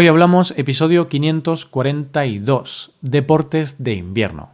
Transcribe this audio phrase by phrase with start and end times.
[0.00, 4.50] Hoy hablamos episodio 542, Deportes de invierno.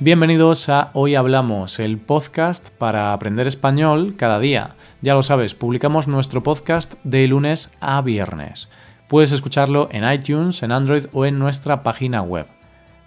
[0.00, 4.70] Bienvenidos a Hoy Hablamos, el podcast para aprender español cada día.
[5.00, 8.68] Ya lo sabes, publicamos nuestro podcast de lunes a viernes.
[9.06, 12.48] Puedes escucharlo en iTunes, en Android o en nuestra página web.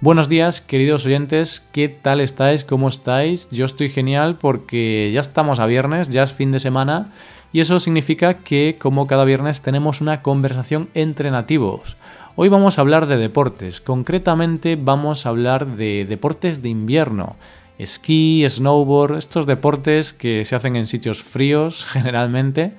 [0.00, 2.62] Buenos días, queridos oyentes, ¿qué tal estáis?
[2.62, 3.50] ¿Cómo estáis?
[3.50, 7.10] Yo estoy genial porque ya estamos a viernes, ya es fin de semana
[7.52, 11.96] y eso significa que como cada viernes tenemos una conversación entre nativos.
[12.36, 17.34] Hoy vamos a hablar de deportes, concretamente vamos a hablar de deportes de invierno,
[17.76, 22.74] esquí, snowboard, estos deportes que se hacen en sitios fríos generalmente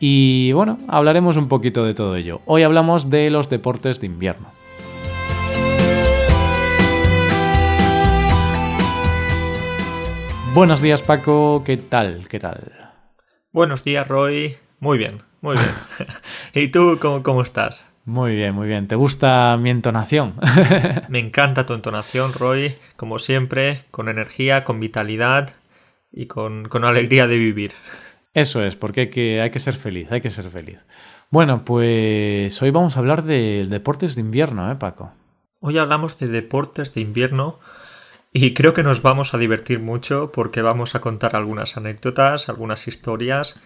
[0.00, 2.40] y bueno, hablaremos un poquito de todo ello.
[2.46, 4.61] Hoy hablamos de los deportes de invierno.
[10.54, 12.28] Buenos días Paco, ¿qué tal?
[12.28, 12.72] ¿Qué tal?
[13.52, 15.70] Buenos días Roy, muy bien, muy bien.
[16.52, 17.86] ¿Y tú cómo, cómo estás?
[18.04, 18.86] Muy bien, muy bien.
[18.86, 20.34] ¿Te gusta mi entonación?
[21.08, 25.54] Me encanta tu entonación, Roy, como siempre, con energía, con vitalidad
[26.12, 27.72] y con, con alegría de vivir.
[28.34, 30.84] Eso es, porque hay que, hay que ser feliz, hay que ser feliz.
[31.30, 35.12] Bueno, pues hoy vamos a hablar de deportes de invierno, ¿eh, Paco?
[35.60, 37.58] Hoy hablamos de deportes de invierno
[38.32, 42.88] y creo que nos vamos a divertir mucho porque vamos a contar algunas anécdotas, algunas
[42.88, 43.60] historias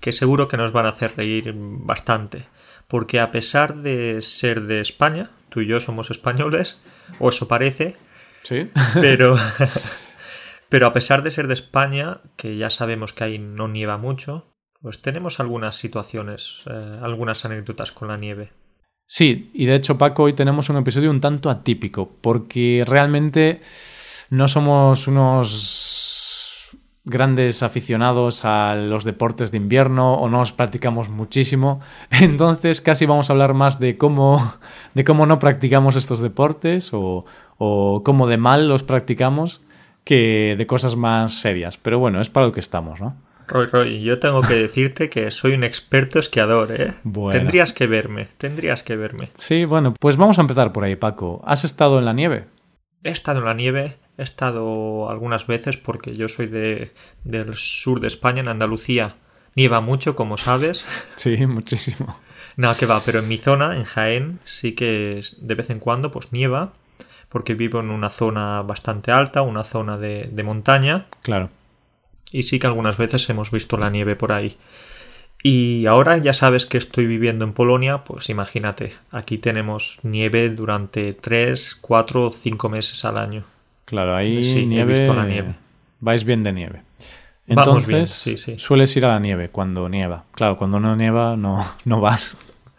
[0.00, 2.46] que seguro que nos van a hacer reír bastante.
[2.88, 6.80] Porque a pesar de ser de España, tú y yo somos españoles,
[7.18, 7.96] o eso parece,
[8.42, 8.70] sí.
[8.94, 9.36] pero,
[10.68, 14.50] pero a pesar de ser de España, que ya sabemos que ahí no nieva mucho,
[14.80, 18.50] pues tenemos algunas situaciones, eh, algunas anécdotas con la nieve.
[19.12, 23.60] Sí, y de hecho, Paco, hoy tenemos un episodio un tanto atípico, porque realmente
[24.30, 31.80] no somos unos grandes aficionados a los deportes de invierno o no los practicamos muchísimo.
[32.20, 34.54] Entonces casi vamos a hablar más de cómo,
[34.94, 37.24] de cómo no practicamos estos deportes o,
[37.58, 39.60] o cómo de mal los practicamos
[40.04, 41.78] que de cosas más serias.
[41.78, 43.16] Pero bueno, es para lo que estamos, ¿no?
[43.50, 46.94] Roy, Roy, yo tengo que decirte que soy un experto esquiador, ¿eh?
[47.32, 49.30] Tendrías que verme, tendrías que verme.
[49.34, 51.42] Sí, bueno, pues vamos a empezar por ahí, Paco.
[51.44, 52.44] ¿Has estado en la nieve?
[53.02, 56.92] He estado en la nieve, he estado algunas veces porque yo soy de,
[57.24, 59.16] del sur de España, en Andalucía.
[59.56, 60.86] Nieva mucho, como sabes.
[61.16, 62.20] Sí, muchísimo.
[62.56, 66.12] Nada que va, pero en mi zona, en Jaén, sí que de vez en cuando
[66.12, 66.72] pues nieva,
[67.28, 71.06] porque vivo en una zona bastante alta, una zona de, de montaña.
[71.22, 71.50] Claro
[72.32, 74.56] y sí que algunas veces hemos visto la nieve por ahí.
[75.42, 81.14] Y ahora ya sabes que estoy viviendo en Polonia, pues imagínate, aquí tenemos nieve durante
[81.14, 83.44] 3, 4 5 meses al año.
[83.86, 85.54] Claro, ahí sí, nieve, he visto la nieve.
[86.00, 86.82] Vais bien de nieve.
[87.46, 88.58] Entonces, Vamos bien, sí, sí.
[88.58, 90.24] sueles ir a la nieve cuando nieva.
[90.32, 92.36] Claro, cuando no nieva no, no vas.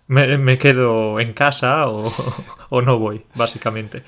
[0.08, 2.12] Me, me quedo en casa o,
[2.70, 4.04] o no voy, básicamente.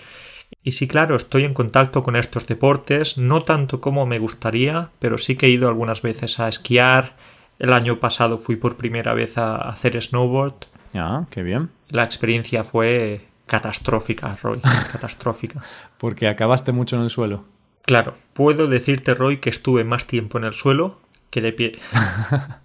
[0.63, 5.17] Y sí, claro, estoy en contacto con estos deportes, no tanto como me gustaría, pero
[5.17, 7.17] sí que he ido algunas veces a esquiar.
[7.59, 10.55] El año pasado fui por primera vez a hacer snowboard.
[10.93, 11.69] Ah, qué bien.
[11.89, 15.61] La experiencia fue catastrófica, Roy, catastrófica.
[15.97, 17.43] Porque acabaste mucho en el suelo.
[17.81, 21.79] Claro, puedo decirte, Roy, que estuve más tiempo en el suelo que de pie.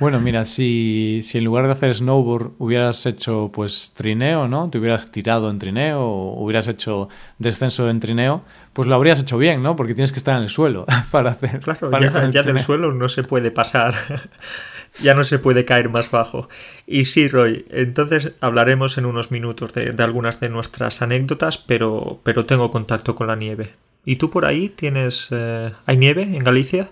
[0.00, 4.70] Bueno, mira, si, si en lugar de hacer snowboard hubieras hecho pues trineo, ¿no?
[4.70, 9.36] Te hubieras tirado en trineo o hubieras hecho descenso en trineo, pues lo habrías hecho
[9.36, 9.76] bien, ¿no?
[9.76, 11.60] Porque tienes que estar en el suelo para hacer.
[11.60, 13.94] Claro, para ya, ya del suelo no se puede pasar.
[15.02, 16.48] ya no se puede caer más bajo.
[16.86, 22.20] Y sí, Roy, entonces hablaremos en unos minutos de, de algunas de nuestras anécdotas, pero,
[22.24, 23.74] pero tengo contacto con la nieve.
[24.04, 25.28] ¿Y tú por ahí tienes...
[25.30, 26.88] Eh, ¿Hay nieve en Galicia?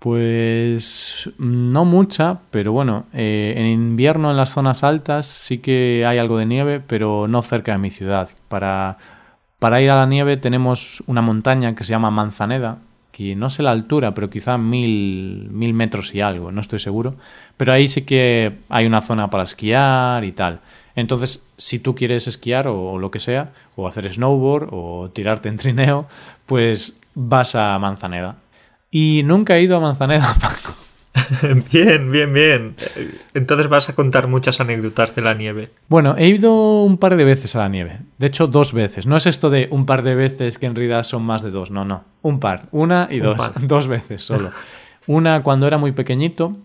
[0.00, 6.16] Pues no mucha, pero bueno, eh, en invierno en las zonas altas sí que hay
[6.16, 8.30] algo de nieve, pero no cerca de mi ciudad.
[8.48, 8.96] Para,
[9.58, 12.78] para ir a la nieve tenemos una montaña que se llama Manzaneda,
[13.12, 17.16] que no sé la altura, pero quizá mil, mil metros y algo, no estoy seguro.
[17.58, 20.60] Pero ahí sí que hay una zona para esquiar y tal.
[20.94, 25.50] Entonces, si tú quieres esquiar o, o lo que sea, o hacer snowboard o tirarte
[25.50, 26.08] en trineo,
[26.46, 28.36] pues vas a Manzaneda.
[28.90, 30.80] Y nunca he ido a Manzaneda, Paco.
[31.72, 32.76] bien, bien, bien.
[33.34, 35.70] Entonces vas a contar muchas anécdotas de la nieve.
[35.88, 37.98] Bueno, he ido un par de veces a la nieve.
[38.18, 39.06] De hecho, dos veces.
[39.06, 41.70] No es esto de un par de veces que en realidad son más de dos.
[41.70, 42.04] No, no.
[42.22, 42.68] Un par.
[42.70, 43.38] Una y dos.
[43.66, 44.50] Dos veces solo.
[45.06, 46.56] Una cuando era muy pequeñito.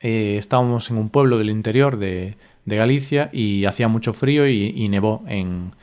[0.00, 2.36] Eh, estábamos en un pueblo del interior de,
[2.66, 5.76] Galicia y hacía mucho frío y, nevó en,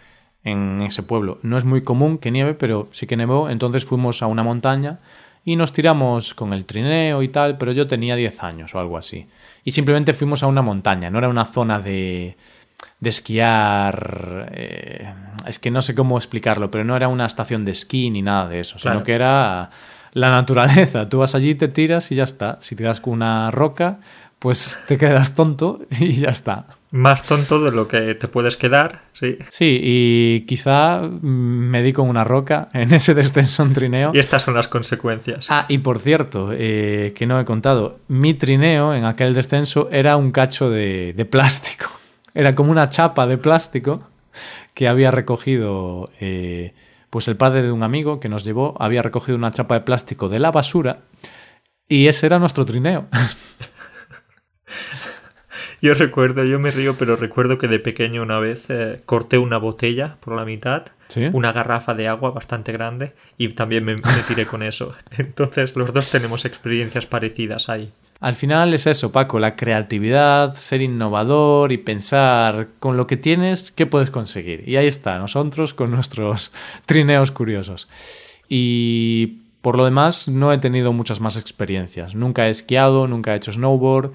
[0.44, 1.40] en ese pueblo.
[1.42, 3.50] No es muy común que nieve, pero sí que nevó.
[3.50, 5.00] Entonces fuimos a una montaña
[5.46, 8.98] y nos tiramos con el trineo y tal, pero yo tenía 10 años o algo
[8.98, 9.28] así.
[9.64, 12.38] Y simplemente fuimos a una montaña, no era una zona de,
[13.00, 14.52] de esquiar.
[14.54, 15.14] Eh,
[15.46, 18.48] es que no sé cómo explicarlo, pero no era una estación de esquí ni nada
[18.48, 19.70] de eso, sino que era
[20.14, 21.10] la naturaleza.
[21.10, 22.58] Tú vas allí, te tiras y ya está.
[22.62, 24.00] Si tiras con una roca,
[24.40, 26.66] pues te quedas tonto y ya está.
[26.94, 29.40] Más tonto de lo que te puedes quedar, sí.
[29.50, 34.12] Sí, y quizá me di con una roca en ese descenso en trineo.
[34.14, 35.48] Y estas son las consecuencias.
[35.50, 40.18] Ah, y por cierto, eh, que no he contado, mi trineo en aquel descenso era
[40.18, 41.90] un cacho de, plástico.
[42.36, 44.08] Era como una chapa de plástico
[44.76, 46.76] que había recogido eh,
[47.10, 50.30] pues el padre de un amigo que nos llevó, había recogido una chapa de plástico
[50.30, 51.00] de la basura
[51.90, 53.08] y ese era nuestro trineo.
[55.84, 59.58] Yo recuerdo, yo me río, pero recuerdo que de pequeño una vez eh, corté una
[59.58, 60.86] botella por la mitad,
[61.34, 64.96] una garrafa de agua bastante grande, y también me, tiré con eso.
[65.18, 67.92] Entonces los dos tenemos experiencias parecidas ahí.
[68.22, 73.70] Al final es eso, Paco, la creatividad, ser innovador y pensar con lo que tienes,
[73.70, 74.64] ¿qué puedes conseguir?
[74.66, 76.54] Y ahí está, nosotros con nuestros
[76.86, 77.90] trineos curiosos.
[78.48, 82.16] Y por lo demás, no he tenido muchas más experiencias.
[82.16, 84.14] Nunca he esquiado, nunca he hecho snowboard.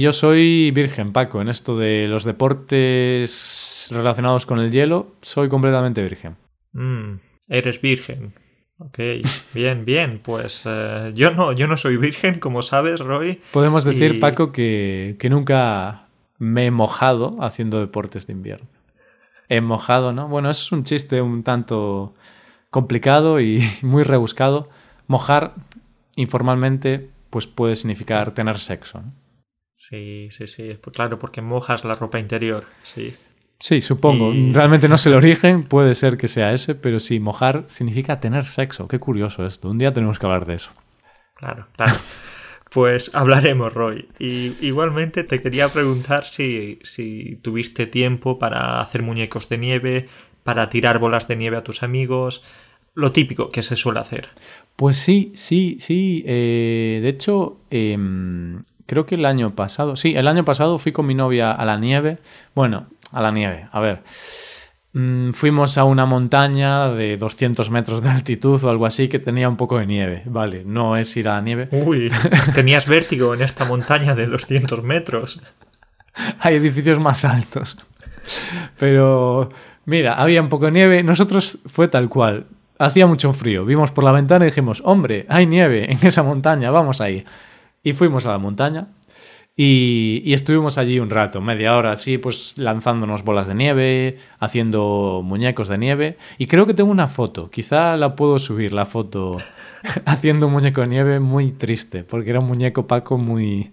[0.00, 6.02] Yo soy virgen, Paco, en esto de los deportes relacionados con el hielo, soy completamente
[6.02, 6.36] virgen.
[6.72, 7.16] Mm,
[7.50, 8.32] eres virgen.
[8.78, 8.98] Ok,
[9.52, 10.20] bien, bien.
[10.24, 13.42] Pues eh, yo no, yo no soy virgen, como sabes, Roy.
[13.52, 16.06] Podemos decir, Paco, que, que nunca
[16.38, 18.68] me he mojado haciendo deportes de invierno.
[19.50, 20.28] He mojado, ¿no?
[20.28, 22.14] Bueno, eso es un chiste un tanto
[22.70, 24.70] complicado y muy rebuscado.
[25.08, 25.52] Mojar
[26.16, 29.02] informalmente, pues puede significar tener sexo.
[29.02, 29.10] ¿no?
[29.80, 30.76] Sí, sí, sí.
[30.92, 32.66] Claro, porque mojas la ropa interior.
[32.82, 33.14] Sí.
[33.58, 34.30] Sí, supongo.
[34.52, 38.44] Realmente no sé el origen, puede ser que sea ese, pero sí, mojar significa tener
[38.44, 38.88] sexo.
[38.88, 39.70] Qué curioso esto.
[39.70, 40.70] Un día tenemos que hablar de eso.
[41.34, 41.94] Claro, claro.
[42.70, 44.06] Pues hablaremos, Roy.
[44.20, 50.08] Y igualmente te quería preguntar si, si tuviste tiempo para hacer muñecos de nieve,
[50.44, 52.44] para tirar bolas de nieve a tus amigos,
[52.94, 54.28] lo típico que se suele hacer.
[54.76, 56.22] Pues sí, sí, sí.
[56.28, 61.06] Eh, de hecho, em, creo que el año pasado, sí, el año pasado fui con
[61.06, 62.18] mi novia a la nieve.
[62.56, 64.02] Bueno, a la nieve, a ver.
[64.94, 69.48] Mm, fuimos a una montaña de 200 metros de altitud o algo así que tenía
[69.48, 70.22] un poco de nieve.
[70.26, 71.68] Vale, no es ir a la nieve.
[71.70, 72.10] Uy,
[72.56, 75.40] tenías vértigo en esta montaña de 200 metros.
[76.40, 77.78] Hay edificios más altos.
[78.76, 79.50] Pero,
[79.84, 81.04] mira, había un poco de nieve.
[81.04, 82.46] Nosotros fue tal cual.
[82.76, 83.64] Hacía mucho frío.
[83.64, 87.24] Vimos por la ventana y dijimos, hombre, hay nieve en esa montaña, vamos ahí.
[87.82, 88.88] Y fuimos a la montaña
[89.62, 95.68] y, estuvimos allí un rato, media hora así, pues lanzándonos bolas de nieve, haciendo muñecos
[95.68, 96.16] de nieve.
[96.38, 99.36] Y creo que tengo una foto, quizá la puedo subir, la foto
[100.06, 103.70] haciendo un muñeco de nieve muy triste, porque era un muñeco Paco muy,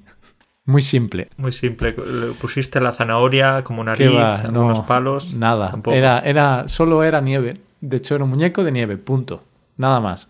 [0.65, 1.29] muy simple.
[1.37, 1.95] Muy simple.
[1.95, 4.11] Le pusiste la zanahoria como nariz,
[4.49, 5.33] unos palos.
[5.33, 5.73] Nada.
[5.85, 7.61] Era, era, solo era nieve.
[7.79, 9.43] De hecho, era un muñeco de nieve, punto.
[9.77, 10.27] Nada más.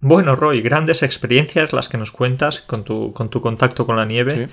[0.00, 4.06] Bueno, Roy, grandes experiencias las que nos cuentas con tu, con tu contacto con la
[4.06, 4.48] nieve.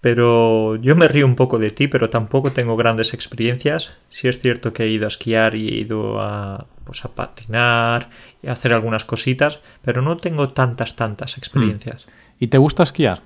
[0.00, 3.94] Pero yo me río un poco de ti, pero tampoco tengo grandes experiencias.
[4.10, 8.10] Sí es cierto que he ido a esquiar y he ido a, pues, a patinar
[8.42, 12.04] y a hacer algunas cositas, pero no tengo tantas, tantas experiencias.
[12.06, 12.44] Hmm.
[12.44, 13.22] ¿Y te gusta esquiar?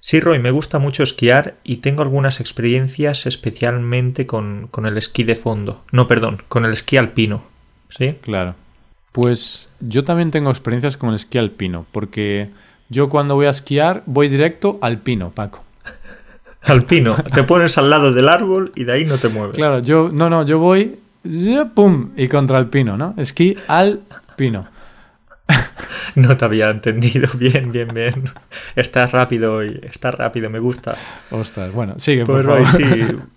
[0.00, 5.22] Sí, Roy, me gusta mucho esquiar y tengo algunas experiencias especialmente con, con el esquí
[5.22, 5.84] de fondo.
[5.92, 7.44] No, perdón, con el esquí alpino.
[7.88, 8.16] ¿Sí?
[8.20, 8.56] Claro.
[9.14, 12.50] Pues yo también tengo experiencias con el esquí alpino, porque
[12.88, 15.62] yo cuando voy a esquiar voy directo al pino, Paco.
[16.62, 19.54] Alpino, te pones al lado del árbol y de ahí no te mueves.
[19.54, 20.98] Claro, yo no, no, yo voy
[21.74, 23.14] pum y contra el pino, ¿no?
[23.16, 24.00] Esquí al
[24.34, 24.66] pino.
[26.16, 27.28] No te había entendido.
[27.38, 28.24] Bien, bien, bien.
[28.76, 29.80] Estás rápido hoy.
[29.82, 30.94] Estás rápido, me gusta.
[31.30, 32.88] Ostras, bueno, sigue, por pues, favor.
[32.88, 33.16] Sí.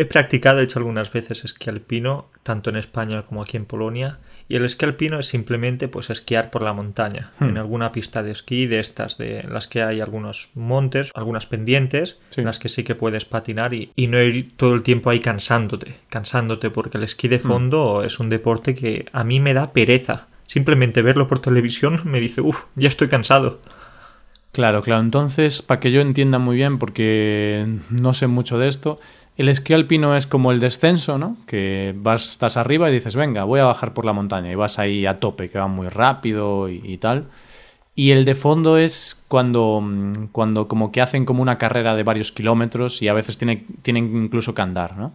[0.00, 4.18] He practicado, he hecho algunas veces esquí alpino, tanto en España como aquí en Polonia.
[4.48, 7.44] Y el esquí alpino es simplemente pues esquiar por la montaña, hmm.
[7.44, 12.18] en alguna pista de esquí de estas, de las que hay algunos montes, algunas pendientes,
[12.34, 15.96] en las que sí que puedes patinar y, no ir todo el tiempo ahí cansándote,
[16.08, 17.42] cansándote, porque el esquí de hmm.
[17.42, 20.28] fondo es un deporte que a mí me da pereza.
[20.46, 23.60] Simplemente verlo por televisión me dice, uff, ya estoy cansado.
[24.52, 25.02] Claro, claro.
[25.02, 28.98] Entonces, para que yo entienda muy bien, porque no sé mucho de esto,
[29.40, 31.38] el esquí alpino es como el descenso, ¿no?
[31.46, 34.78] Que vas, estás arriba y dices, venga, voy a bajar por la montaña y vas
[34.78, 37.24] ahí a tope, que va muy rápido y, tal.
[37.94, 42.02] Y el de fondo es cuando, mm, cuando como que hacen como una carrera de
[42.02, 45.14] varios kilómetros y a veces tiene, tienen incluso que andar, ¿no?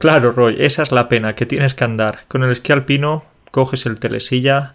[0.00, 2.20] Claro, Roy, esa es la pena, que tienes que andar.
[2.26, 4.74] Con el esquí alpino coges el telesilla,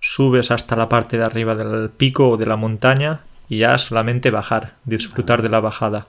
[0.00, 3.20] subes hasta la parte de arriba del pico o de la montaña
[3.50, 6.06] y ya solamente bajar, disfrutar de la bajada.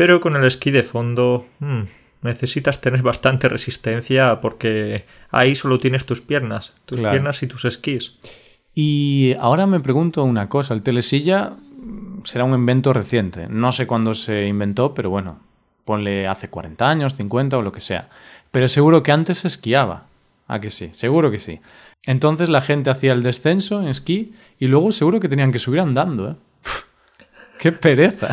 [0.00, 1.82] Pero con el esquí de fondo hmm,
[2.22, 7.12] necesitas tener bastante resistencia porque ahí solo tienes tus piernas, tus Claro.
[7.12, 8.16] piernas y tus esquís.
[8.74, 11.52] Y ahora me pregunto una cosa, el telesilla
[12.24, 13.46] será un invento reciente.
[13.50, 15.38] No sé cuándo se inventó, pero bueno,
[15.84, 18.08] ponle hace 40 años, 50 o lo que sea.
[18.50, 20.04] Pero seguro que antes se esquiaba.
[20.48, 20.88] ¿A que sí?
[20.92, 21.60] Seguro que sí.
[22.06, 25.80] Entonces la gente hacía el descenso en esquí y luego seguro que tenían que subir
[25.80, 26.34] andando, ¿eh?
[27.58, 28.28] ¡Qué pereza!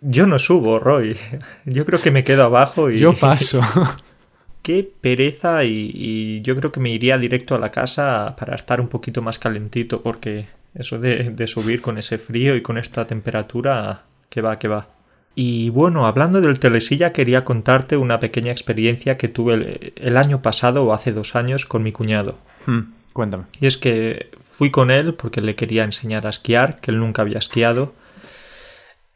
[0.00, 1.16] Yo no subo, Roy.
[1.64, 2.98] Yo creo que me quedo abajo y...
[2.98, 3.60] Yo paso.
[4.62, 8.78] Qué pereza y, y yo creo que me iría directo a la casa para estar
[8.78, 13.06] un poquito más calentito porque eso de, de subir con ese frío y con esta
[13.06, 14.88] temperatura, que va, que va.
[15.34, 20.42] Y bueno, hablando del telesilla, quería contarte una pequeña experiencia que tuve el, el año
[20.42, 22.38] pasado o hace dos años con mi cuñado.
[22.66, 23.44] Hmm, cuéntame.
[23.60, 27.22] Y es que fui con él porque le quería enseñar a esquiar, que él nunca
[27.22, 27.94] había esquiado.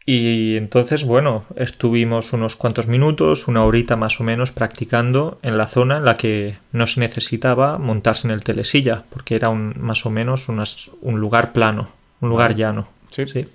[0.06, 5.66] Y entonces, bueno, estuvimos unos cuantos minutos, una horita más o menos, practicando en la
[5.66, 10.04] zona en la que no se necesitaba montarse en el telesilla, porque era un, más
[10.04, 11.88] o menos unas- un lugar plano,
[12.20, 12.86] un lugar llano.
[13.10, 13.26] Sí.
[13.26, 13.46] Sí.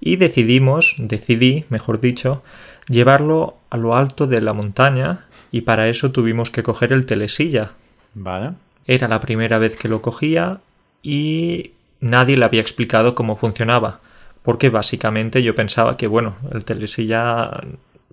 [0.00, 2.42] Y decidimos, decidí, mejor dicho,
[2.88, 7.72] llevarlo a lo alto de la montaña y para eso tuvimos que coger el telesilla,
[8.14, 8.52] Vale.
[8.86, 10.60] era la primera vez que lo cogía
[11.02, 14.00] y nadie le había explicado cómo funcionaba.
[14.48, 17.50] Porque básicamente yo pensaba que, bueno, el telesilla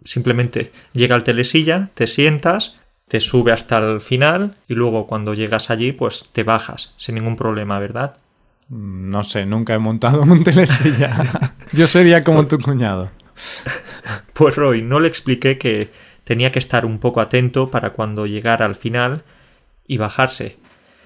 [0.03, 2.75] simplemente llega al telesilla, te sientas,
[3.07, 7.37] te sube hasta el final y luego cuando llegas allí, pues te bajas sin ningún
[7.37, 8.17] problema, ¿verdad?
[8.67, 11.55] Mm, No sé, nunca he montado un telesilla.
[11.71, 13.11] Yo sería como tu cuñado.
[14.33, 15.89] Pues Roy, no le expliqué que
[16.25, 19.23] tenía que estar un poco atento para cuando llegara al final
[19.87, 20.57] y bajarse.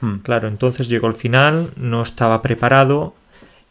[0.01, 0.21] Hmm.
[0.23, 3.13] Claro, entonces llegó el final, no estaba preparado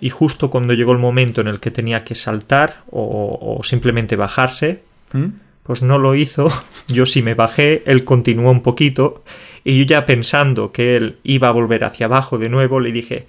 [0.01, 4.17] y justo cuando llegó el momento en el que tenía que saltar o, o simplemente
[4.17, 5.27] bajarse, ¿Mm?
[5.63, 6.49] pues no lo hizo.
[6.89, 9.25] Yo sí me bajé, él continuó un poquito
[9.65, 13.27] y yo ya pensando que él iba a volver hacia abajo de nuevo, le dije,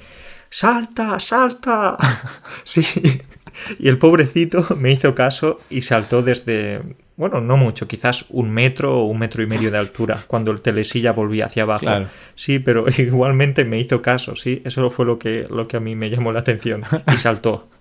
[0.49, 1.97] ¡Salta, salta!
[2.63, 2.83] sí.
[3.79, 6.81] Y el pobrecito me hizo caso y saltó desde,
[7.15, 10.61] bueno, no mucho, quizás un metro o un metro y medio de altura, cuando el
[10.61, 11.81] telesilla volvía hacia abajo.
[11.81, 12.07] Claro.
[12.35, 14.61] Sí, pero igualmente me hizo caso, sí.
[14.65, 16.83] Eso fue lo que, lo que a mí me llamó la atención.
[17.13, 17.67] Y saltó.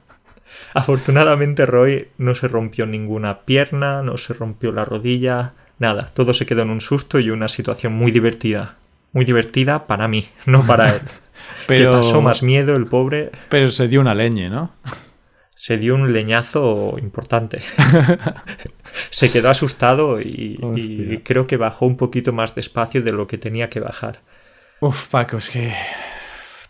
[0.75, 6.11] Afortunadamente Roy no se rompió ninguna pierna, no se rompió la rodilla, nada.
[6.15, 8.77] Todo se quedó en un susto y una situación muy divertida.
[9.13, 11.01] Muy divertida para mí, no para él.
[11.67, 13.31] Pero, Que pasó más miedo el pobre.
[13.49, 14.73] pero se dio una leñe, ¿no?
[15.59, 17.59] Se dio un leñazo importante.
[19.11, 20.57] se quedó asustado y,
[21.25, 24.21] creo que bajó un poquito más despacio de lo que tenía que bajar.
[24.79, 25.75] Uf, Paco, es que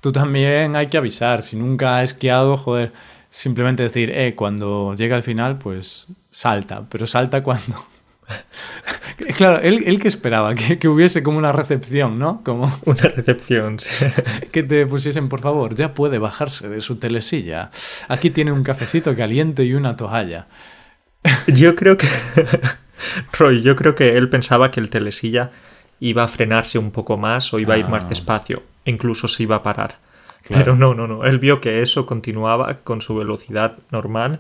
[0.01, 1.43] tú también hay que avisar.
[1.43, 2.95] Si nunca has esquiado, joder,
[3.29, 7.77] simplemente decir, eh, cuando llega al final, pues salta, pero salta cuando.
[9.37, 12.43] claro, él, él que esperaba que, que hubiese como una recepción, ¿no?
[12.45, 13.79] Como Una recepción.
[13.79, 14.07] sí.
[14.53, 17.71] que te pusiesen, por favor, ya puede bajarse de su telesilla.
[18.09, 20.47] Aquí tiene un cafecito caliente y una toalla.
[21.49, 22.07] Yo creo que.
[23.39, 25.51] Roy, yo creo que él pensaba que el telesilla
[26.01, 28.09] iba a frenarse un poco más o iba a ir más Ah.
[28.09, 29.97] despacio, incluso se iba a parar.
[30.45, 30.65] Claro.
[30.65, 31.25] Pero no, no, no.
[31.25, 34.39] Él vio que eso continuaba con su velocidad normal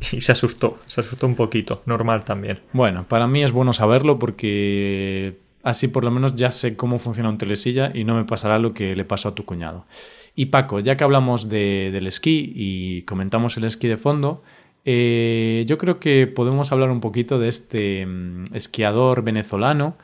[0.12, 0.78] y se asustó.
[0.86, 1.82] Se asustó un poquito.
[1.86, 2.60] Normal también.
[2.72, 7.28] Bueno, para mí es bueno saberlo porque así por lo menos ya sé cómo funciona
[7.28, 9.86] un telesilla y no me pasará lo que le pasó a tu cuñado.
[10.34, 14.42] Y Paco, ya que hablamos de- del esquí y comentamos el esquí de fondo,
[14.84, 19.96] eh, yo creo que podemos hablar un poquito de este mm, esquiador venezolano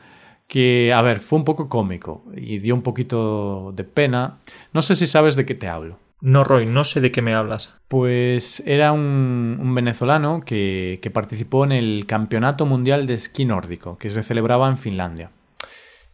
[0.49, 4.39] que, a ver, fue un poco cómico y dio un poquito de pena.
[4.73, 5.99] No sé si sabes de qué te hablo.
[6.25, 7.75] No, Roy, no sé de qué me hablas.
[7.87, 14.09] Pues era un, venezolano que, que participó en el Campeonato Mundial de Esquí Nórdico, que
[14.09, 15.31] se celebraba en Finlandia.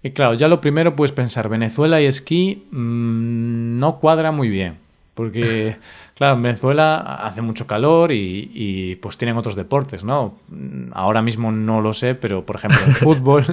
[0.03, 4.79] Y claro, ya lo primero puedes pensar, Venezuela y esquí mm, no cuadra muy bien.
[5.21, 5.77] Porque,
[6.15, 10.39] claro, en Venezuela hace mucho calor y, y, pues tienen otros deportes, ¿no?
[10.49, 13.45] Mm, Ahora mismo no lo sé, pero por ejemplo en fútbol,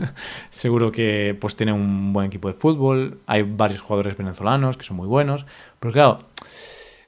[0.49, 4.95] seguro que pues tienen un buen equipo de fútbol, hay varios jugadores venezolanos que son
[4.95, 5.45] muy buenos,
[5.81, 6.19] pero claro,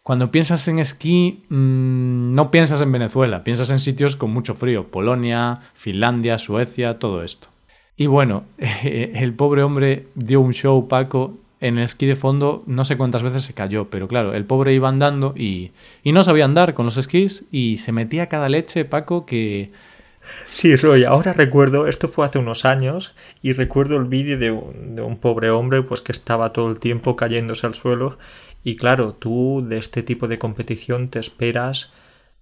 [0.04, 4.88] cuando piensas en esquí, mmm, no piensas en Venezuela, piensas en sitios con mucho frío,
[4.88, 7.48] Polonia, Finlandia, Suecia, todo esto.
[7.96, 8.44] Y bueno,
[8.84, 13.24] el pobre hombre dio un show, Paco, en el esquí de fondo no sé cuántas
[13.24, 15.72] veces se cayó, pero claro, el pobre iba andando y,
[16.04, 19.72] y no sabía andar con los esquís y se metía cada leche, Paco, que...
[20.46, 24.96] Sí, Roy, ahora recuerdo, esto fue hace unos años, y recuerdo el vídeo de un,
[24.96, 28.20] de un pobre hombre pues que estaba todo el tiempo cayéndose al suelo,
[28.63, 31.92] y claro, tú de este tipo de competición te esperas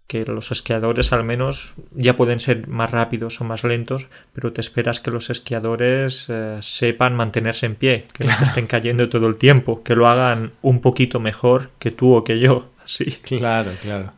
[0.07, 4.61] que los esquiadores al menos ya pueden ser más rápidos o más lentos, pero te
[4.61, 9.35] esperas que los esquiadores eh, sepan mantenerse en pie, que no estén cayendo todo el
[9.35, 12.71] tiempo, que lo hagan un poquito mejor que tú o que yo.
[12.87, 13.17] Sí.
[13.21, 14.11] Claro, claro.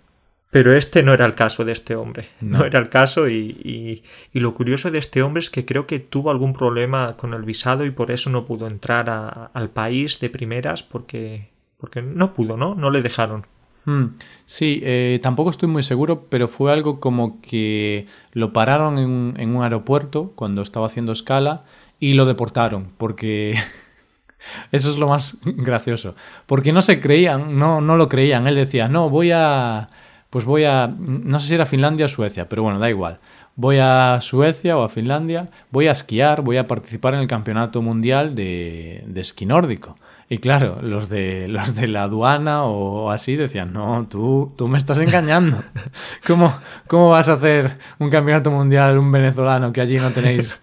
[0.52, 2.30] Pero este no era el caso de este hombre.
[2.40, 5.66] No, no era el caso y, y, y, lo curioso de este hombre es que
[5.66, 9.50] creo que tuvo algún problema con el visado y por eso no pudo entrar a,
[9.54, 12.76] al país de primeras porque, porque no pudo, ¿no?
[12.76, 13.48] No le dejaron.
[13.90, 14.18] Hmm.
[14.46, 19.64] Sí, eh, tampoco estoy muy seguro, pero fue algo como que lo pararon en un,
[19.64, 21.64] aeropuerto cuando estaba haciendo escala
[22.00, 23.54] y lo deportaron, porque
[24.72, 26.14] eso es lo más gracioso,
[26.46, 29.88] porque no se creían, no, no lo creían, él decía, no, voy a,
[30.30, 33.18] pues voy a, no sé si era Finlandia o Suecia, pero bueno, da igual,
[33.56, 37.82] voy a Suecia o a Finlandia, voy a esquiar, voy a participar en el campeonato
[37.82, 39.96] mundial de esquí nórdico.
[40.32, 44.78] Y claro, los de, los de la aduana o así decían, no, tú, tú me
[44.78, 45.64] estás engañando.
[46.28, 46.54] ¿Cómo,
[46.86, 50.62] ¿Cómo vas a hacer un campeonato mundial un venezolano que allí no tenéis...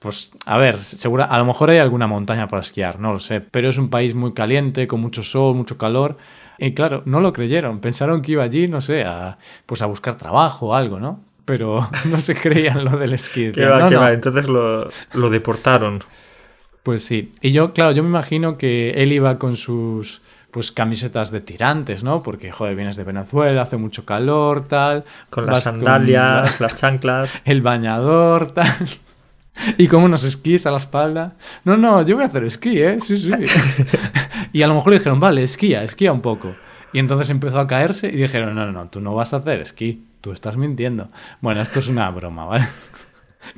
[0.00, 3.40] Pues a ver, segura, a lo mejor hay alguna montaña para esquiar, no lo sé,
[3.40, 6.18] pero es un país muy caliente, con mucho sol, mucho calor.
[6.58, 10.18] Y claro, no lo creyeron, pensaron que iba allí, no sé, a, pues a buscar
[10.18, 11.20] trabajo o algo, ¿no?
[11.46, 13.50] Pero no se creían lo del esquí.
[13.52, 14.00] ¿Qué va, no, qué no.
[14.02, 14.12] va?
[14.12, 16.02] Entonces lo, lo deportaron.
[16.84, 17.32] Pues sí.
[17.40, 22.04] Y yo, claro, yo me imagino que él iba con sus pues camisetas de tirantes,
[22.04, 22.22] ¿no?
[22.22, 25.02] Porque, joder, vienes de Venezuela, hace mucho calor, tal.
[25.30, 26.72] Con las sandalias, con la...
[26.72, 27.30] las chanclas.
[27.44, 28.68] El bañador, tal.
[29.78, 31.34] Y como unos esquís a la espalda.
[31.64, 33.00] No, no, yo voy a hacer esquí, ¿eh?
[33.00, 33.32] Sí, sí.
[34.52, 36.54] y a lo mejor le dijeron, vale, esquía, esquía un poco.
[36.92, 39.60] Y entonces empezó a caerse y dijeron, no, no, no, tú no vas a hacer
[39.60, 41.08] esquí, tú estás mintiendo.
[41.40, 42.66] Bueno, esto es una broma, ¿vale?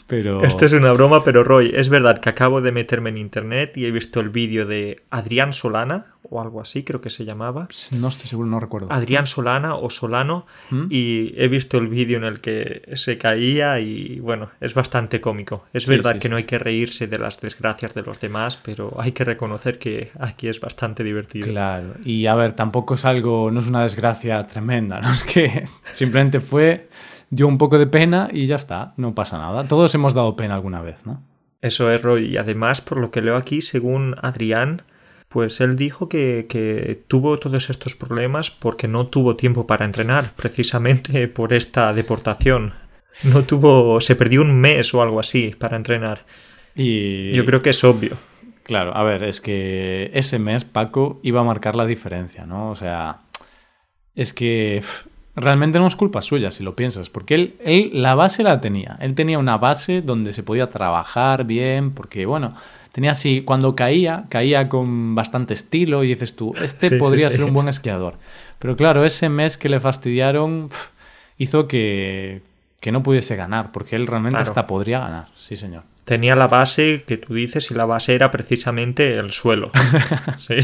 [0.06, 0.42] Pero...
[0.44, 3.86] Esto es una broma, pero Roy, es verdad que acabo de meterme en internet y
[3.86, 7.68] he visto el vídeo de Adrián Solana, o algo así, creo que se llamaba.
[7.92, 8.88] No estoy seguro, no recuerdo.
[8.90, 10.86] Adrián Solana o Solano, ¿Mm?
[10.90, 15.66] y he visto el vídeo en el que se caía y bueno, es bastante cómico.
[15.72, 18.20] Es sí, verdad sí, que sí, no hay que reírse de las desgracias de los
[18.20, 21.48] demás, pero hay que reconocer que aquí es bastante divertido.
[21.48, 25.10] Claro, y a ver, tampoco es algo, no es una desgracia tremenda, ¿no?
[25.16, 26.88] Es que simplemente fue
[27.30, 29.66] dio un poco de pena y ya está, no pasa nada.
[29.66, 31.22] Todos hemos dado pena alguna vez, ¿no?
[31.60, 32.26] Eso es, Roy.
[32.26, 34.82] Y además, por lo que leo aquí, según Adrián,
[35.28, 40.30] pues él dijo que, que, tuvo todos estos problemas porque no tuvo tiempo para entrenar,
[40.36, 42.74] precisamente por esta deportación.
[43.24, 44.00] No tuvo.
[44.00, 46.24] se perdió un mes o algo así para entrenar.
[46.74, 47.32] Y.
[47.32, 48.16] Yo creo que es obvio.
[48.62, 52.70] Claro, a ver, es que ese mes Paco iba a marcar la diferencia, ¿no?
[52.70, 53.22] O sea.
[54.14, 54.82] Es que
[55.36, 58.96] realmente no es culpa suya si lo piensas, porque él, él la base la tenía.
[59.00, 62.54] Él tenía una base donde se podía trabajar bien, porque bueno,
[62.92, 67.36] tenía así, cuando caía, caía con bastante estilo y dices tú, este sí, podría sí,
[67.36, 67.48] ser sí.
[67.48, 68.14] un buen esquiador.
[68.58, 70.88] Pero claro, ese mes que le fastidiaron pff,
[71.36, 72.40] hizo que,
[72.80, 74.50] que no pudiese ganar, porque él realmente claro.
[74.50, 75.82] hasta podría ganar, sí señor.
[76.06, 79.72] Tenía la base que tú dices y la base era precisamente el suelo.
[80.38, 80.56] sí.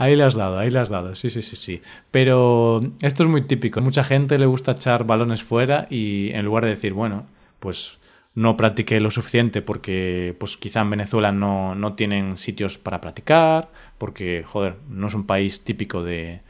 [0.00, 1.82] Ahí le has dado, ahí le has dado, sí, sí, sí, sí.
[2.10, 3.82] Pero esto es muy típico.
[3.82, 7.26] Mucha gente le gusta echar balones fuera y en lugar de decir, bueno,
[7.58, 7.98] pues
[8.34, 13.68] no practiqué lo suficiente porque pues quizá en Venezuela no, no tienen sitios para practicar,
[13.98, 16.40] porque, joder, no es un país típico de,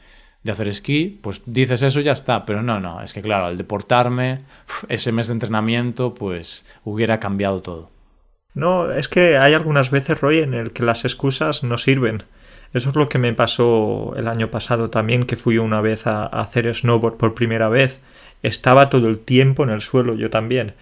[0.43, 2.45] de hacer esquí, pues dices eso y ya está.
[2.45, 4.37] Pero no, no, es que claro, al deportarme,
[4.87, 7.89] ese mes de entrenamiento, pues hubiera cambiado todo.
[8.53, 12.23] No, es que hay algunas veces, Roy, en el que las excusas no sirven.
[12.73, 16.23] Eso es lo que me pasó el año pasado también, que fui una vez a,
[16.23, 17.99] a, hacer snowboard por primera vez.
[18.43, 20.73] Estaba todo el tiempo en el suelo, yo también.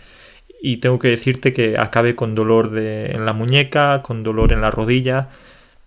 [0.61, 4.61] Y tengo que decirte que acabé con dolor de, en la muñeca, con dolor en
[4.61, 5.29] la rodilla.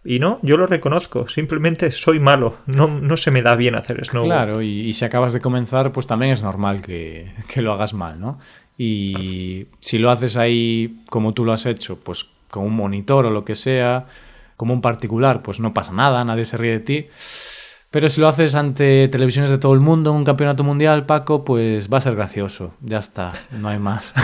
[0.04, 4.04] Y no, yo lo reconozco, simplemente soy malo, no, no se me da bien hacer
[4.04, 4.28] snowboard.
[4.28, 7.94] Claro, y, y si acabas de comenzar, pues también es normal que, que lo hagas
[7.94, 8.40] mal, ¿no?
[8.76, 13.30] Y si lo haces ahí como tú lo has hecho, pues con un monitor o
[13.30, 14.06] lo que sea,
[14.62, 17.08] como un particular, pues no pasa nada, nadie se ríe de ti.
[17.90, 21.44] Pero si lo haces ante televisiones de todo el mundo en un campeonato mundial, Paco,
[21.44, 22.74] pues va a ser gracioso.
[22.80, 24.14] Ya está, no hay más.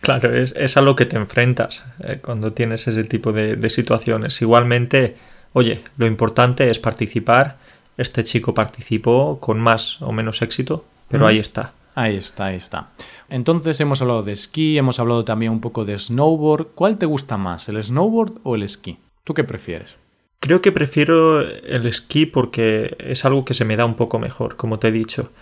[0.00, 3.68] Claro, es, es a lo que te enfrentas eh, cuando tienes ese tipo de, de
[3.68, 4.40] situaciones.
[4.40, 5.18] Igualmente,
[5.52, 7.58] oye, lo importante es participar
[7.96, 11.72] este chico participó con más o menos éxito, pero ahí está.
[11.94, 12.88] Ahí está, ahí está.
[13.30, 16.68] Entonces hemos hablado de esquí, hemos hablado también un poco de snowboard.
[16.74, 18.98] ¿Cuál te gusta más, el snowboard o el esquí?
[19.26, 19.96] ¿Tú qué prefieres?
[20.38, 24.54] Creo que prefiero el esquí porque es algo que se me da un poco mejor,
[24.54, 25.32] como te he dicho.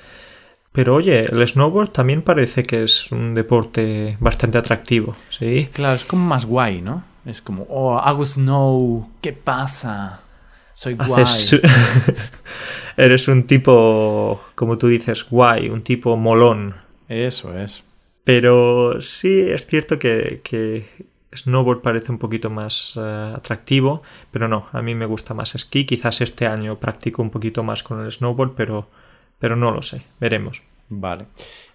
[0.72, 5.68] Pero oye, el snowboard también parece que es un deporte bastante atractivo, ¿sí?
[5.74, 7.04] Claro, es como más guay, ¿no?
[7.26, 10.22] Es como, oh, hago snow, ¿qué pasa?
[10.72, 11.24] Soy guay.
[12.96, 16.74] Eres un tipo, como tú dices, guay, un tipo molón.
[17.06, 17.84] Eso es.
[18.24, 20.88] Pero sí, es cierto que, que
[21.34, 25.84] snowboard parece un poquito más eh, atractivo, pero no, a mí me gusta más esquí.
[25.84, 28.88] Quizás este año practico un poquito más con el snowboard, pero,
[29.38, 30.62] pero no lo sé, veremos.
[30.88, 31.26] Vale.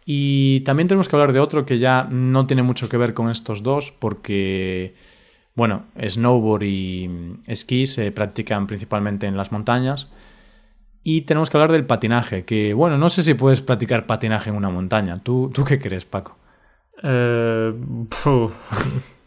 [0.06, 3.30] Y también tenemos que hablar de otro que ya no tiene mucho que ver con
[3.30, 4.94] estos dos, porque,
[5.56, 7.10] bueno, snowboard y
[7.48, 10.10] esquí se practican principalmente en las montañas.
[11.04, 14.56] Y tenemos que hablar del patinaje, que bueno, no sé si puedes practicar patinaje en
[14.56, 15.18] una montaña.
[15.24, 16.38] ¿Tú, tú qué crees, Paco?
[17.02, 17.74] Eh,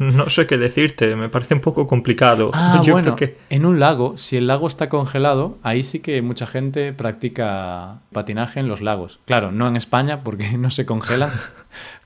[0.14, 2.50] no sé qué decirte, me parece un poco complicado.
[2.54, 3.16] Ah, bueno,
[3.50, 8.60] en un lago, si el lago está congelado, ahí sí que mucha gente practica patinaje
[8.60, 9.20] en los lagos.
[9.26, 11.32] Claro, no en España porque no se congelan,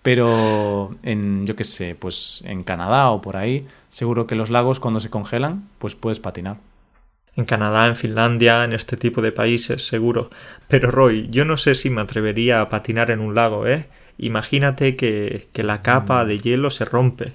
[0.02, 4.80] pero en, yo qué sé, pues en Canadá o por ahí, seguro que los lagos
[4.80, 6.56] cuando se congelan, pues puedes patinar
[7.36, 10.30] en Canadá, en Finlandia, en este tipo de países, seguro.
[10.68, 13.86] Pero Roy, yo no sé si me atrevería a patinar en un lago, ¿eh?
[14.18, 17.32] Imagínate que, la capa de hielo se rompe.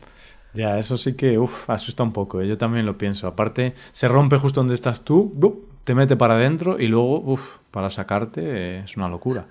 [0.53, 2.47] Ya, eso sí que, uff, asusta un poco, ¿eh?
[2.47, 3.27] yo también lo pienso.
[3.27, 7.89] Aparte, se rompe justo donde estás tú, te mete para adentro y luego, uff, para
[7.89, 9.47] sacarte eh, es una locura.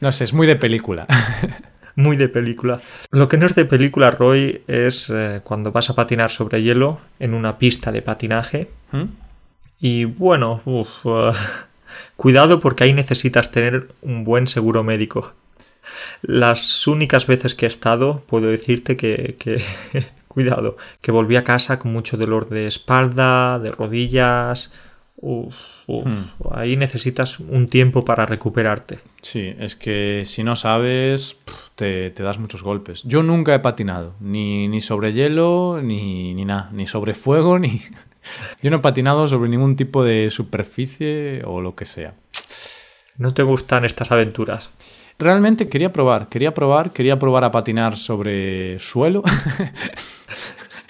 [0.00, 1.06] No sé, es muy de película.
[1.94, 2.80] muy de película.
[3.10, 7.00] Lo que no es de película, Roy, es eh, cuando vas a patinar sobre hielo
[7.18, 8.70] en una pista de patinaje.
[8.92, 9.04] ¿Mm?
[9.78, 10.84] Y bueno, uh,
[12.16, 15.34] cuidado porque ahí necesitas tener un buen seguro médico.
[16.22, 19.62] Las únicas veces que he estado, puedo decirte que, que
[20.30, 24.70] cuidado, que volví a casa con mucho dolor de espalda, de rodillas.
[25.16, 25.54] Uf,
[25.88, 26.22] hmm.
[26.52, 29.00] Ahí necesitas un tiempo para recuperarte.
[29.22, 31.40] Sí, es que si no sabes,
[31.74, 33.02] te, das muchos golpes.
[33.02, 37.82] Yo nunca he patinado, ni, ni sobre hielo, ni, ni nada, ni sobre fuego, ni,
[38.62, 42.14] yo no he patinado sobre ningún tipo de superficie o lo que sea.
[43.18, 44.70] ¿No te gustan estas aventuras?
[45.18, 49.22] Realmente quería probar, quería probar, quería probar a patinar sobre suelo.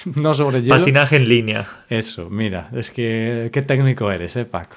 [0.22, 0.78] no sobre hielo.
[0.78, 1.68] Patinaje en línea.
[1.88, 4.76] Eso, mira, es que qué técnico eres, ¿eh, Paco?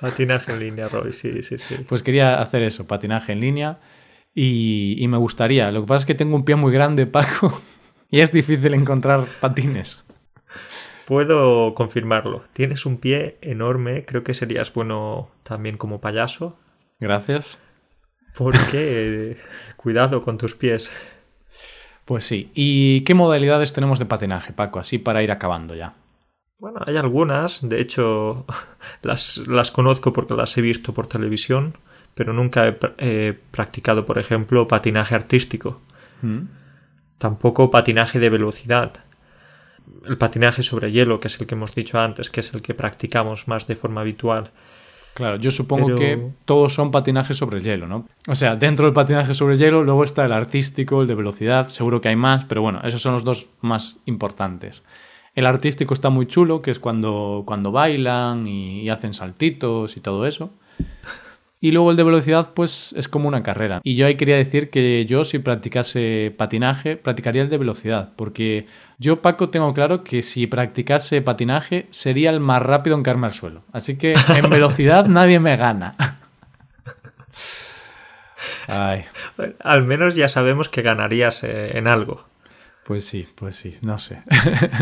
[0.00, 1.76] Patinaje en línea, Roy, sí, sí, sí.
[1.88, 3.78] Pues quería hacer eso, patinaje en línea.
[4.34, 5.70] Y, y me gustaría.
[5.70, 7.62] Lo que pasa es que tengo un pie muy grande, Paco,
[8.10, 10.04] y es difícil encontrar patines.
[11.06, 12.44] Puedo confirmarlo.
[12.52, 14.04] Tienes un pie enorme.
[14.04, 16.58] Creo que serías bueno también como payaso.
[17.00, 17.58] Gracias.
[18.36, 19.36] Porque
[19.76, 20.90] cuidado con tus pies.
[22.04, 22.48] Pues sí.
[22.54, 24.78] ¿Y qué modalidades tenemos de patinaje, Paco?
[24.78, 25.94] Así para ir acabando ya.
[26.58, 27.66] Bueno, hay algunas.
[27.68, 28.44] De hecho,
[29.02, 31.76] las, las conozco porque las he visto por televisión.
[32.14, 35.80] Pero nunca he, practicado, por ejemplo, patinaje artístico.
[36.20, 36.40] Mm.
[37.18, 38.92] Tampoco patinaje de velocidad
[40.06, 42.74] el patinaje sobre hielo, que es el que hemos dicho antes, que es el que
[42.74, 44.50] practicamos más de forma habitual.
[45.14, 48.06] Claro, yo supongo que todos son patinajes sobre hielo, ¿no?
[48.28, 52.00] O sea, dentro del patinaje sobre hielo luego está el artístico, el de velocidad, seguro
[52.00, 54.82] que hay más, pero bueno, esos son los dos más importantes.
[55.34, 60.26] El artístico está muy chulo, que es cuando, cuando bailan y hacen saltitos y todo
[60.26, 60.50] eso.
[61.62, 63.80] Y luego el de velocidad, pues es como una carrera.
[63.84, 68.10] Y yo ahí quería decir que yo, si practicase patinaje, practicaría el de velocidad.
[68.16, 68.66] Porque
[68.98, 73.32] yo, Paco, tengo claro que si practicase patinaje, sería el más rápido en caerme al
[73.32, 73.62] suelo.
[73.72, 75.94] Así que en velocidad nadie me gana.
[78.66, 79.04] Ay.
[79.60, 82.24] Al menos ya sabemos que ganarías eh, en algo.
[82.84, 84.20] Pues sí, pues sí, no sé.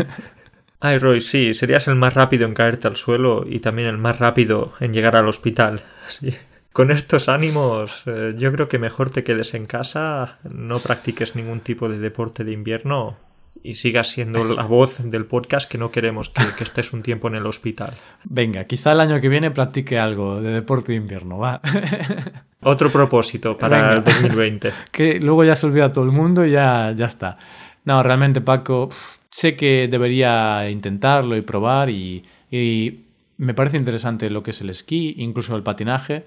[0.79, 4.17] Ay, Roy, sí, serías el más rápido en caerte al suelo y también el más
[4.17, 5.83] rápido en llegar al hospital.
[6.07, 6.33] Sí
[6.73, 11.59] con estos ánimos, eh, yo creo que mejor te quedes en casa, no practiques ningún
[11.59, 13.17] tipo de deporte de invierno
[13.61, 17.35] y sigas siendo la voz del podcast que no queremos que, estés un tiempo en
[17.35, 17.93] el hospital.
[18.23, 21.61] Venga, quizá el año que viene practique algo de deporte de invierno, va.
[22.61, 24.71] Otro propósito para el 2020.
[24.91, 27.37] Que luego ya se olvida todo el mundo y ya, ya está.
[27.83, 28.89] No, realmente Paco,
[29.29, 33.01] sé que debería intentarlo y probar y, y
[33.37, 36.25] me parece interesante lo que es el esquí, incluso el patinaje.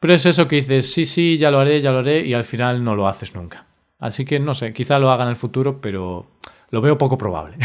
[0.00, 2.44] Pero es eso que dices, sí, sí, ya lo haré, ya lo haré, y al
[2.44, 3.66] final no lo haces nunca.
[3.98, 6.30] Así que no sé, quizá lo haga en el futuro, pero
[6.70, 7.56] lo veo poco probable.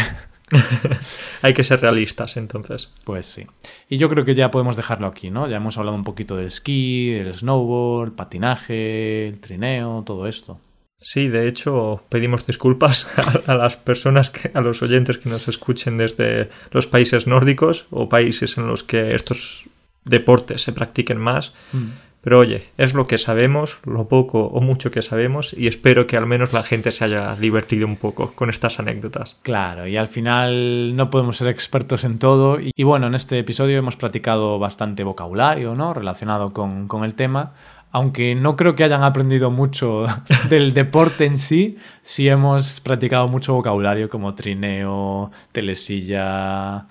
[1.42, 2.92] Hay que ser realistas, entonces.
[3.04, 3.46] Pues sí.
[3.90, 5.48] Y yo creo que ya podemos dejarlo aquí, ¿no?
[5.48, 10.60] Ya hemos hablado un poquito del esquí, del snowboard, el patinaje, el trineo, todo esto.
[11.00, 13.08] Sí, de hecho, pedimos disculpas
[13.48, 18.08] a, las personas, que, a los oyentes que nos escuchen desde los países nórdicos o
[18.08, 19.70] países en los que estos
[20.06, 21.54] deportes se practiquen más.
[21.74, 21.90] Mm.
[22.24, 26.16] Pero oye, es lo que sabemos, lo poco o mucho que sabemos, y espero que
[26.16, 29.42] al menos la gente se haya divertido un poco con estas anécdotas.
[29.44, 32.60] Claro, y al final no podemos ser expertos en todo.
[32.62, 35.94] Y, bueno, en este episodio hemos platicado bastante vocabulario, ¿no?
[35.94, 37.54] Relacionado con, con el tema
[37.96, 40.08] aunque no creo que hayan aprendido mucho
[40.50, 46.88] del deporte en sí, sí hemos practicado mucho vocabulario como trineo, telesilla.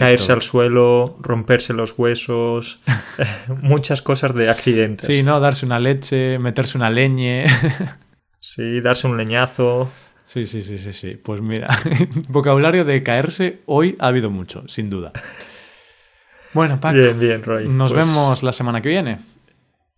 [0.00, 2.80] Caerse al suelo, romperse los huesos,
[3.62, 5.06] muchas cosas de accidentes.
[5.06, 5.40] Sí, ¿no?
[5.40, 7.46] Darse una leche, meterse una leñe.
[8.40, 9.90] sí, darse un leñazo.
[10.22, 11.16] Sí, sí, sí, sí, sí.
[11.16, 11.68] Pues mira,
[12.28, 15.12] vocabulario de caerse hoy ha habido mucho, sin duda.
[16.52, 16.98] Bueno, Paco.
[16.98, 17.68] Bien, bien, Roy.
[17.68, 19.18] Nos pues vemos la semana que viene.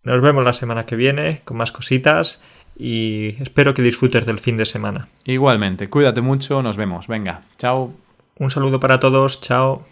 [0.05, 2.41] Nos vemos la semana que viene con más cositas
[2.77, 5.09] y espero que disfrutes del fin de semana.
[5.25, 7.07] Igualmente, cuídate mucho, nos vemos.
[7.07, 7.95] Venga, chao.
[8.39, 9.92] Un saludo para todos, chao.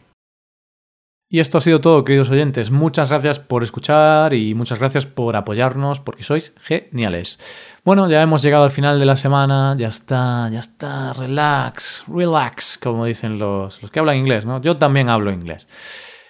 [1.33, 2.73] Y esto ha sido todo, queridos oyentes.
[2.73, 7.39] Muchas gracias por escuchar y muchas gracias por apoyarnos porque sois geniales.
[7.85, 12.79] Bueno, ya hemos llegado al final de la semana, ya está, ya está, relax, relax,
[12.79, 14.61] como dicen los, los que hablan inglés, ¿no?
[14.61, 15.69] Yo también hablo inglés.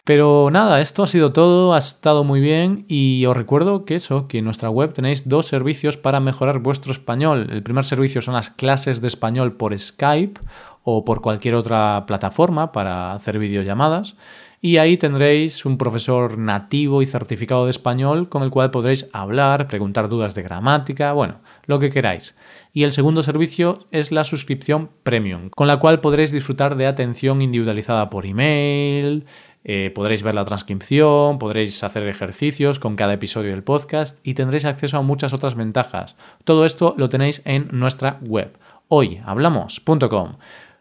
[0.05, 4.29] Pero nada, esto ha sido todo, ha estado muy bien y os recuerdo que eso,
[4.29, 7.49] que en nuestra web tenéis dos servicios para mejorar vuestro español.
[7.51, 10.39] El primer servicio son las clases de español por Skype
[10.83, 14.17] o por cualquier otra plataforma para hacer videollamadas.
[14.63, 19.69] Y ahí tendréis un profesor nativo y certificado de español con el cual podréis hablar,
[19.69, 22.35] preguntar dudas de gramática, bueno, lo que queráis.
[22.75, 27.41] Y el segundo servicio es la suscripción premium, con la cual podréis disfrutar de atención
[27.41, 29.25] individualizada por email,
[29.65, 34.67] eh, podréis ver la transcripción, podréis hacer ejercicios con cada episodio del podcast y tendréis
[34.67, 36.17] acceso a muchas otras ventajas.
[36.45, 40.37] Todo esto lo tenéis en nuestra web, hoyhablamos.com.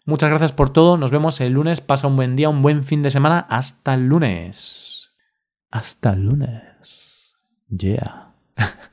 [0.10, 3.04] Muchas gracias por todo, nos vemos el lunes, pasa un buen día, un buen fin
[3.04, 5.12] de semana, hasta el lunes.
[5.70, 7.38] Hasta el lunes.
[7.70, 8.34] Yeah.